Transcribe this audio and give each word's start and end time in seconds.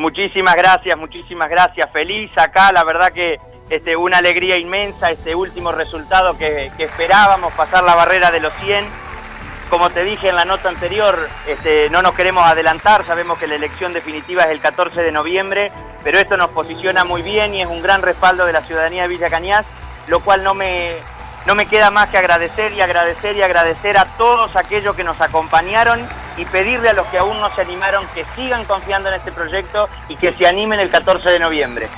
Muchísimas 0.00 0.56
gracias, 0.56 0.96
muchísimas 0.96 1.50
gracias. 1.50 1.90
Feliz 1.92 2.30
acá, 2.38 2.72
la 2.72 2.84
verdad 2.84 3.12
que 3.12 3.36
este, 3.68 3.96
una 3.96 4.16
alegría 4.16 4.56
inmensa, 4.56 5.10
este 5.10 5.34
último 5.34 5.72
resultado 5.72 6.38
que, 6.38 6.72
esperábamos, 6.78 7.52
pasar 7.52 7.84
la 7.84 7.94
barrera 7.94 8.30
de 8.30 8.40
los 8.40 8.50
100. 8.62 8.82
Como 9.68 9.90
te 9.90 10.02
dije 10.02 10.30
en 10.30 10.36
la 10.36 10.46
nota 10.46 10.70
anterior, 10.70 11.28
este, 11.46 11.90
no 11.90 12.00
nos 12.00 12.14
queremos 12.14 12.46
adelantar, 12.46 13.04
sabemos 13.04 13.38
que 13.38 13.46
la 13.46 13.56
elección 13.56 13.92
definitiva 13.92 14.44
es 14.44 14.52
el 14.52 14.60
14 14.60 15.02
de 15.02 15.12
noviembre, 15.12 15.70
pero 16.02 16.18
esto 16.18 16.38
nos 16.38 16.48
posiciona 16.48 17.04
muy 17.04 17.20
bien 17.20 17.52
y 17.52 17.60
es 17.60 17.68
un 17.68 17.82
gran 17.82 18.00
respaldo 18.00 18.46
de 18.46 18.54
la 18.54 18.62
ciudadanía 18.62 19.02
de 19.02 19.08
Villa 19.08 19.28
Cañas, 19.28 19.66
lo 20.06 20.20
cual 20.20 20.42
no 20.42 20.54
me, 20.54 20.94
no 21.44 21.54
me 21.54 21.66
queda 21.66 21.90
más 21.90 22.08
que 22.08 22.16
agradecer 22.16 22.72
y 22.72 22.80
agradecer 22.80 23.36
y 23.36 23.42
agradecer 23.42 23.98
a 23.98 24.06
todos 24.16 24.56
aquellos 24.56 24.96
que 24.96 25.04
nos 25.04 25.20
acompañaron 25.20 26.00
y 26.40 26.44
pedirle 26.46 26.88
a 26.88 26.92
los 26.94 27.06
que 27.08 27.18
aún 27.18 27.38
no 27.38 27.54
se 27.54 27.60
animaron 27.60 28.06
que 28.14 28.24
sigan 28.34 28.64
confiando 28.64 29.10
en 29.10 29.16
este 29.16 29.30
proyecto 29.30 29.88
y 30.08 30.16
que 30.16 30.32
se 30.32 30.46
animen 30.46 30.80
el 30.80 30.88
14 30.88 31.28
de 31.28 31.38
noviembre. 31.38 31.88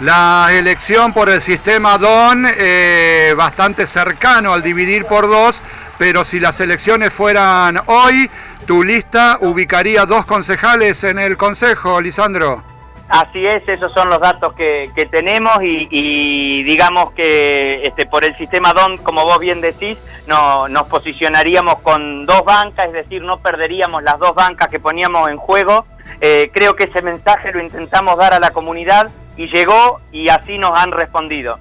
La 0.00 0.48
elección 0.52 1.12
por 1.12 1.28
el 1.28 1.42
sistema 1.42 1.98
DON, 1.98 2.46
eh, 2.56 3.34
bastante 3.36 3.88
cercano 3.88 4.52
al 4.52 4.62
dividir 4.62 5.04
por 5.06 5.28
dos, 5.28 5.60
pero 5.98 6.24
si 6.24 6.38
las 6.38 6.60
elecciones 6.60 7.12
fueran 7.12 7.80
hoy, 7.86 8.30
tu 8.64 8.84
lista 8.84 9.38
ubicaría 9.40 10.06
dos 10.06 10.24
concejales 10.24 11.02
en 11.02 11.18
el 11.18 11.36
Consejo, 11.36 12.00
Lisandro. 12.00 12.62
Así 13.08 13.42
es, 13.42 13.68
esos 13.68 13.92
son 13.92 14.08
los 14.08 14.20
datos 14.20 14.54
que, 14.54 14.88
tenemos 15.10 15.58
y, 15.62 16.62
digamos 16.62 17.10
que 17.10 17.82
este, 17.82 18.06
por 18.06 18.24
el 18.24 18.36
sistema 18.38 18.72
DON, 18.72 18.98
como 18.98 19.24
vos 19.24 19.40
bien 19.40 19.60
decís, 19.60 19.98
no, 20.26 20.68
nos 20.68 20.86
posicionaríamos 20.88 21.80
con 21.80 22.26
dos 22.26 22.44
bancas, 22.44 22.86
es 22.86 22.92
decir, 22.92 23.22
no 23.22 23.38
perderíamos 23.38 24.02
las 24.02 24.18
dos 24.18 24.34
bancas 24.34 24.68
que 24.68 24.80
poníamos 24.80 25.30
en 25.30 25.36
juego. 25.36 25.86
Eh, 26.20 26.50
creo 26.52 26.74
que 26.74 26.84
ese 26.84 27.02
mensaje 27.02 27.52
lo 27.52 27.62
intentamos 27.62 28.18
dar 28.18 28.34
a 28.34 28.40
la 28.40 28.50
comunidad 28.50 29.10
y 29.36 29.48
llegó 29.48 30.00
y 30.12 30.28
así 30.28 30.58
nos 30.58 30.78
han 30.78 30.92
respondido. 30.92 31.58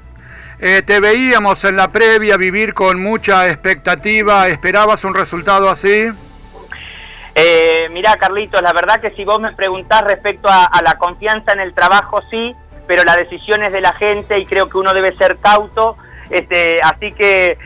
Eh, 0.62 0.82
te 0.82 1.00
veíamos 1.00 1.64
en 1.64 1.78
la 1.78 1.90
previa 1.90 2.36
vivir 2.36 2.74
con 2.74 3.02
mucha 3.02 3.48
expectativa, 3.48 4.50
¿esperabas 4.50 5.06
un 5.06 5.14
resultado 5.14 5.70
así? 5.70 6.10
Eh, 7.36 7.88
mirá, 7.92 8.18
Carlitos, 8.18 8.62
la 8.62 8.73
verdad 8.73 9.00
que 9.00 9.12
si 9.12 9.23
vos 9.23 9.40
me 9.40 9.54
preguntás 9.54 10.04
respecto 10.04 10.50
a, 10.50 10.70
la 10.84 10.98
confianza 10.98 11.54
en 11.54 11.62
el 11.62 11.73
trabajo, 11.73 12.22
sí, 12.30 12.54
pero 12.88 13.06
la 13.06 13.16
decisión 13.16 13.64
es 13.64 13.72
de 13.72 13.80
la 13.80 13.94
gente 13.94 14.38
y 14.38 14.46
creo 14.46 14.68
que 14.68 14.78
uno 14.78 14.94
debe 14.94 15.16
ser 15.16 15.38
cauto. 15.38 15.96
Este, 16.30 16.82
así 16.84 17.14
que 17.14 17.58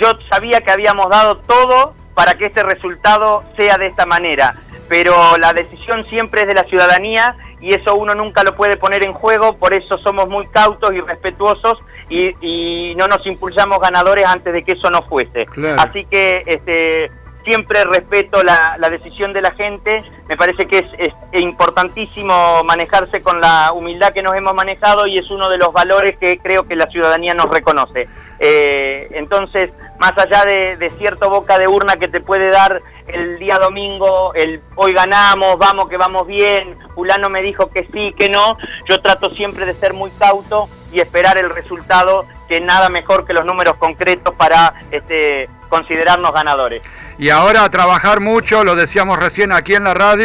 yo 0.00 0.18
sabía 0.28 0.60
que 0.60 0.70
habíamos 0.70 1.08
dado 1.10 1.36
todo 1.38 1.94
para 2.14 2.34
que 2.34 2.46
este 2.46 2.62
resultado 2.62 3.44
sea 3.56 3.76
de 3.78 3.86
esta 3.86 4.06
manera, 4.06 4.54
pero 4.88 5.36
la 5.38 5.52
decisión 5.52 6.04
siempre 6.06 6.42
es 6.42 6.48
de 6.48 6.54
la 6.54 6.64
ciudadanía 6.64 7.36
y 7.60 7.74
eso 7.74 7.94
uno 7.94 8.14
nunca 8.14 8.42
lo 8.42 8.56
puede 8.56 8.76
poner 8.76 9.04
en 9.04 9.12
juego, 9.12 9.56
por 9.56 9.74
eso 9.74 9.98
somos 9.98 10.28
muy 10.28 10.46
cautos 10.48 10.92
y 10.92 11.00
respetuosos 11.00 11.78
y, 12.08 12.94
no 12.96 13.06
nos 13.06 13.24
impulsamos 13.26 13.80
ganadores 13.80 14.26
antes 14.26 14.52
de 14.52 14.64
que 14.64 14.72
eso 14.72 14.90
no 14.90 15.02
fuese. 15.02 15.46
Así 15.78 16.04
que 16.06 16.42
este, 16.44 17.10
siempre 17.44 17.84
respeto 17.84 18.42
la, 18.42 18.76
decisión 18.90 19.32
de 19.32 19.42
la 19.42 19.52
gente, 19.52 20.02
me 20.30 20.36
parece 20.36 20.68
que 20.68 20.86
es, 20.96 21.12
importantísimo 21.42 22.62
manejarse 22.62 23.20
con 23.20 23.40
la 23.40 23.72
humildad 23.72 24.12
que 24.12 24.22
nos 24.22 24.36
hemos 24.36 24.54
manejado 24.54 25.08
y 25.08 25.18
es 25.18 25.28
uno 25.28 25.48
de 25.48 25.58
los 25.58 25.72
valores 25.72 26.16
que 26.18 26.38
creo 26.38 26.68
que 26.68 26.76
la 26.76 26.86
ciudadanía 26.86 27.34
nos 27.34 27.50
reconoce. 27.50 28.08
Eh, 28.38 29.08
entonces, 29.14 29.72
más 29.98 30.12
allá 30.16 30.44
de, 30.44 30.90
cierto 30.96 31.30
boca 31.30 31.58
de 31.58 31.66
urna 31.66 31.96
que 31.96 32.06
te 32.06 32.20
puede 32.20 32.48
dar 32.48 32.80
el 33.08 33.40
día 33.40 33.58
domingo, 33.58 34.32
el 34.34 34.60
hoy 34.76 34.92
ganamos, 34.92 35.58
vamos 35.58 35.88
que 35.88 35.96
vamos 35.96 36.28
bien, 36.28 36.78
fulano 36.94 37.28
me 37.28 37.42
dijo 37.42 37.68
que 37.68 37.88
sí, 37.92 38.14
que 38.16 38.28
no, 38.28 38.56
yo 38.88 39.02
trato 39.02 39.30
siempre 39.30 39.66
de 39.66 39.74
ser 39.74 39.94
muy 39.94 40.12
cauto 40.12 40.68
y 40.92 41.00
esperar 41.00 41.38
el 41.38 41.50
resultado, 41.50 42.24
que 42.48 42.60
nada 42.60 42.88
mejor 42.88 43.26
que 43.26 43.32
los 43.32 43.44
números 43.44 43.76
concretos 43.78 44.32
para 44.36 44.74
este, 44.92 45.48
considerarnos 45.68 46.32
ganadores. 46.32 46.82
Y 47.20 47.28
ahora 47.28 47.68
trabajar 47.68 48.20
mucho, 48.20 48.64
lo 48.64 48.74
decíamos 48.74 49.18
recién 49.18 49.52
aquí 49.52 49.74
en 49.74 49.84
la 49.84 49.92
radio, 49.92 50.19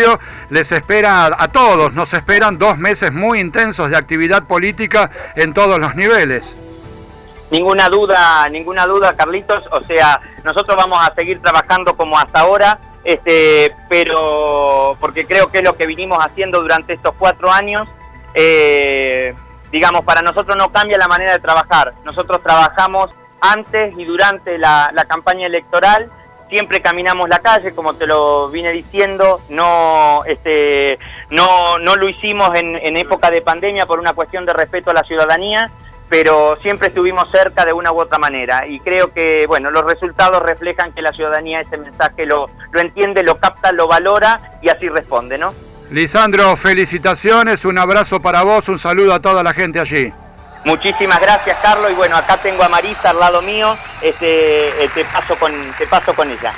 les 0.50 0.72
espera 0.72 1.30
a 1.38 1.48
todos, 1.48 1.94
nos 1.94 2.14
esperan 2.14 2.58
dos 2.58 2.78
meses 2.78 3.12
muy 3.12 3.40
intensos 3.40 3.90
de 3.90 3.98
actividad 3.98 4.44
política 4.44 5.12
en 5.36 5.54
todos 5.54 5.80
los 5.80 5.96
niveles. 5.96 6.54
Ninguna 7.52 7.90
duda, 7.90 8.50
ninguna 8.50 8.86
duda, 8.88 9.14
Carlitos. 9.16 9.64
O 9.72 9.84
sea, 9.84 10.20
nosotros 10.44 10.76
vamos 10.76 11.00
a 11.06 11.14
seguir 11.14 11.42
trabajando 11.42 11.96
como 11.96 12.18
hasta 12.18 12.40
ahora, 12.40 12.80
este, 13.04 13.76
pero 13.88 14.98
porque 15.00 15.26
creo 15.26 15.52
que 15.52 15.60
es 15.60 15.64
lo 15.64 15.76
que 15.76 15.86
vinimos 15.86 16.24
haciendo 16.24 16.62
durante 16.62 16.94
estos 16.94 17.14
cuatro 17.18 17.52
años. 17.52 17.88
Eh, 18.34 19.34
digamos, 19.72 20.04
para 20.04 20.22
nosotros 20.22 20.58
no 20.58 20.72
cambia 20.72 20.98
la 20.98 21.08
manera 21.08 21.34
de 21.34 21.40
trabajar. 21.40 21.94
Nosotros 22.04 22.42
trabajamos 22.42 23.12
antes 23.42 23.94
y 23.98 24.06
durante 24.06 24.58
la, 24.58 24.92
campaña 25.08 25.48
electoral. 25.48 26.10
Siempre 26.50 26.82
caminamos 26.82 27.28
la 27.28 27.40
calle, 27.40 27.74
como 27.74 27.96
te 27.96 28.06
lo 28.06 28.50
vine 28.50 28.72
diciendo, 28.72 29.42
no, 29.50 30.24
este, 30.26 31.00
no, 31.32 31.80
no 31.80 31.96
lo 31.96 32.08
hicimos 32.08 32.52
en, 32.56 32.76
en 32.76 32.98
época 32.98 33.32
de 33.32 33.42
pandemia 33.42 33.86
por 33.86 34.00
una 34.00 34.14
cuestión 34.14 34.46
de 34.46 34.54
respeto 34.54 34.92
a 34.92 34.94
la 34.94 35.04
ciudadanía, 35.04 35.72
pero 36.10 36.56
siempre 36.58 36.90
estuvimos 36.90 37.30
cerca 37.32 37.66
de 37.66 37.74
una 37.74 37.92
u 37.92 38.00
otra 38.00 38.20
manera 38.20 38.68
y 38.68 38.80
creo 38.80 39.12
que 39.12 39.46
bueno 39.48 39.72
los 39.72 39.84
resultados 39.86 40.42
reflejan 40.44 40.94
que 40.94 41.02
la 41.02 41.12
ciudadanía 41.12 41.62
ese 41.62 41.78
mensaje 41.78 42.26
lo, 42.26 42.46
lo 42.72 42.80
entiende, 42.80 43.24
lo 43.24 43.38
capta, 43.38 43.72
lo 43.72 43.88
valora 43.88 44.40
y 44.62 44.70
así 44.70 44.88
responde, 44.88 45.38
¿no? 45.38 45.54
Lisandro, 45.92 46.56
felicitaciones, 46.58 47.64
un 47.64 47.78
abrazo 47.78 48.20
para 48.20 48.44
vos, 48.44 48.68
un 48.70 48.80
saludo 48.80 49.14
a 49.14 49.20
toda 49.20 49.44
la 49.44 49.54
gente 49.54 49.80
allí. 49.80 50.12
Muchísimas 50.66 51.20
gracias, 51.20 51.60
Carlos, 51.62 51.92
y 51.92 51.94
bueno, 51.94 52.18
acá 52.18 52.38
tengo 52.38 52.64
a 52.64 52.70
Marisa 52.70 53.12
al 53.12 53.20
lado 53.20 53.44
mío, 53.44 53.78
este, 54.02 54.84
eh, 54.84 54.90
te, 54.96 55.06
paso 55.06 55.36
con, 55.36 55.54
te 55.78 55.86
paso 55.86 56.16
con 56.16 56.32
ella. 56.32 56.54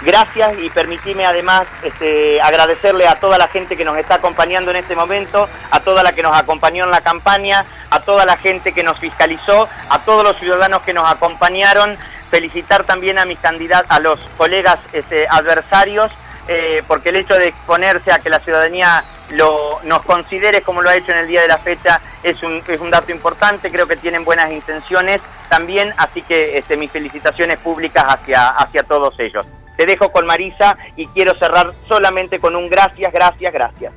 Gracias 0.00 0.58
y 0.58 0.70
permitime 0.70 1.26
además 1.26 1.66
este, 1.82 2.40
agradecerle 2.40 3.06
a 3.06 3.20
toda 3.20 3.36
la 3.36 3.48
gente 3.48 3.76
que 3.76 3.84
nos 3.84 3.98
está 3.98 4.14
acompañando 4.14 4.70
en 4.70 4.78
este 4.78 4.96
momento, 4.96 5.46
a 5.70 5.80
toda 5.80 6.02
la 6.02 6.12
que 6.12 6.22
nos 6.22 6.34
acompañó 6.34 6.84
en 6.84 6.90
la 6.90 7.02
campaña, 7.02 7.66
a 7.90 8.00
toda 8.00 8.24
la 8.24 8.38
gente 8.38 8.72
que 8.72 8.82
nos 8.82 8.98
fiscalizó, 8.98 9.68
a 9.90 9.98
todos 9.98 10.24
los 10.24 10.38
ciudadanos 10.38 10.80
que 10.80 10.94
nos 10.94 11.08
acompañaron, 11.08 11.98
felicitar 12.30 12.84
también 12.84 13.18
a 13.18 13.26
mis 13.26 13.38
candidatos, 13.38 13.90
a 13.90 14.00
los 14.00 14.20
colegas 14.38 14.78
este, 14.94 15.28
adversarios, 15.28 16.10
eh, 16.48 16.82
porque 16.88 17.10
el 17.10 17.16
hecho 17.16 17.34
de 17.34 17.48
exponerse 17.48 18.10
a 18.10 18.20
que 18.20 18.30
la 18.30 18.40
ciudadanía 18.40 19.04
lo, 19.32 19.80
nos 19.84 20.02
considere 20.02 20.62
como 20.62 20.82
lo 20.82 20.90
ha 20.90 20.96
hecho 20.96 21.12
en 21.12 21.18
el 21.18 21.28
día 21.28 21.42
de 21.42 21.48
la 21.48 21.58
fecha 21.58 22.00
es 22.22 22.42
un, 22.42 22.62
es 22.66 22.80
un 22.80 22.90
dato 22.90 23.10
importante, 23.12 23.70
creo 23.70 23.86
que 23.86 23.96
tienen 23.96 24.24
buenas 24.24 24.50
intenciones 24.50 25.20
también, 25.48 25.92
así 25.96 26.22
que 26.22 26.56
este, 26.58 26.76
mis 26.76 26.90
felicitaciones 26.90 27.58
públicas 27.58 28.04
hacia, 28.06 28.48
hacia 28.48 28.82
todos 28.82 29.18
ellos. 29.18 29.46
Te 29.76 29.86
dejo 29.86 30.12
con 30.12 30.26
Marisa 30.26 30.76
y 30.96 31.06
quiero 31.08 31.34
cerrar 31.34 31.72
solamente 31.86 32.38
con 32.38 32.54
un 32.56 32.68
gracias, 32.68 33.12
gracias, 33.12 33.52
gracias. 33.52 33.92